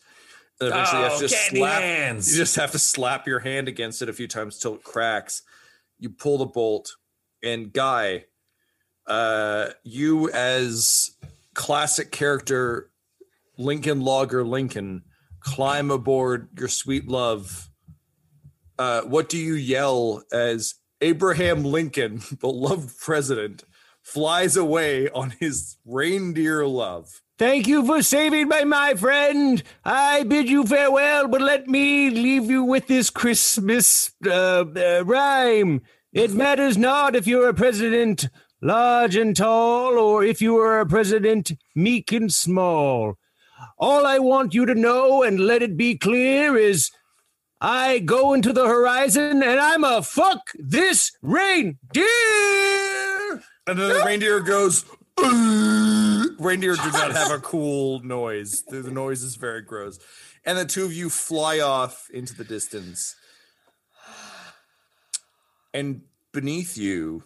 [0.60, 1.82] And eventually, you have Oh, to just candy slap.
[1.82, 2.30] hands.
[2.32, 5.42] You just have to slap your hand against it a few times till it cracks.
[5.98, 6.96] You pull the bolt,
[7.42, 8.24] and Guy,
[9.06, 11.10] uh, you as
[11.56, 12.90] classic character
[13.58, 15.02] Lincoln Logger Lincoln
[15.40, 17.70] climb aboard your sweet love.
[18.78, 23.64] Uh, what do you yell as Abraham Lincoln, beloved president,
[24.02, 27.22] flies away on his reindeer love?
[27.38, 29.62] Thank you for saving me, my friend.
[29.84, 35.82] I bid you farewell, but let me leave you with this Christmas uh, uh, rhyme.
[36.12, 38.28] It matters not if you're a president
[38.60, 43.14] large and tall, or if you are a president meek and small.
[43.78, 46.90] All I want you to know and let it be clear is
[47.60, 51.76] I go into the horizon and I'm a fuck this reindeer.
[53.66, 54.84] And then the reindeer goes.
[56.38, 58.62] reindeer do not have a cool noise.
[58.68, 59.98] The noise is very gross.
[60.44, 63.16] And the two of you fly off into the distance.
[65.72, 66.02] And
[66.32, 67.24] beneath you,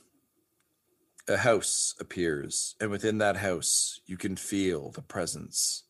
[1.30, 2.74] a house appears.
[2.80, 5.84] And within that house, you can feel the presence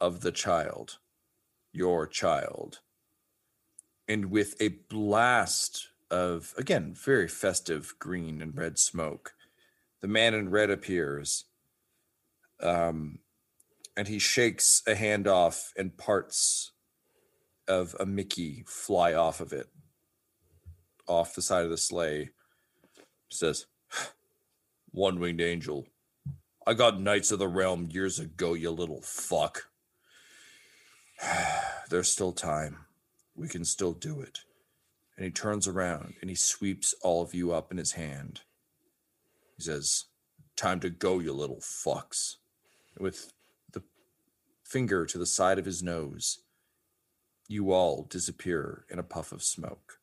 [0.00, 0.98] of the child,
[1.72, 2.80] your child.
[4.06, 9.32] And with a blast of, again, very festive green and red smoke,
[10.02, 11.46] the man in red appears.
[12.62, 13.20] Um,
[13.96, 16.72] and he shakes a hand off, and parts
[17.66, 19.68] of a Mickey fly off of it,
[21.08, 22.30] off the side of the sleigh.
[23.30, 23.66] Says,
[24.96, 25.86] One winged angel.
[26.66, 29.64] I got Knights of the Realm years ago, you little fuck.
[31.90, 32.78] There's still time.
[33.34, 34.38] We can still do it.
[35.14, 38.40] And he turns around and he sweeps all of you up in his hand.
[39.58, 40.06] He says,
[40.56, 42.36] Time to go, you little fucks.
[42.98, 43.34] With
[43.72, 43.82] the
[44.64, 46.38] finger to the side of his nose,
[47.48, 49.98] you all disappear in a puff of smoke.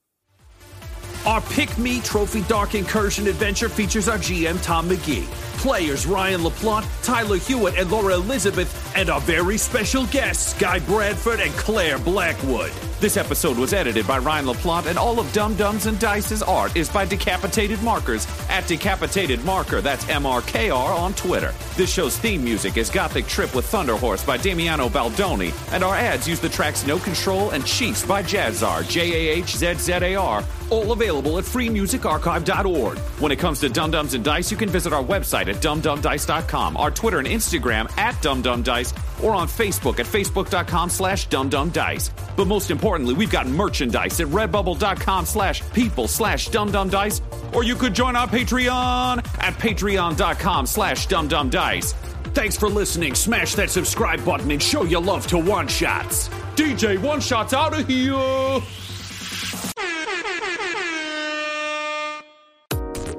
[1.26, 5.24] Our Pick Me Trophy Dark Incursion adventure features our GM Tom McGee,
[5.58, 11.52] players Ryan Tyler Hewitt, and Laura Elizabeth, and our very special guests Guy Bradford and
[11.54, 12.72] Clare Blackwood.
[13.02, 16.74] This episode was edited by Ryan LaPlante, and all of Dumb Dumbs and Dice's art
[16.78, 19.82] is by Decapitated Markers at Decapitated Marker.
[19.82, 21.54] That's M R K R on Twitter.
[21.76, 25.96] This show's theme music is Gothic Trip with Thunder Horse by Damiano Baldoni, and our
[25.96, 29.92] ads use the tracks No Control and Chiefs by Jahzzar, J A H Z Z
[29.92, 32.98] A R, all available at freemusicarchive.org.
[33.20, 36.53] When it comes to Dumb Dumbs and Dice, you can visit our website at dumbdumbdice.com,
[36.54, 42.12] our Twitter and Instagram at dumbdumbdice, or on Facebook at facebook.com slash dumbdumbdice.
[42.36, 47.22] But most importantly, we've got merchandise at redbubble.com slash people slash dumbdumbdice,
[47.56, 51.94] or you could join our Patreon at patreon.com slash dumbdumbdice.
[52.34, 53.14] Thanks for listening.
[53.14, 56.30] Smash that subscribe button and show your love to One Shots.
[56.56, 58.83] DJ One Shots out of here.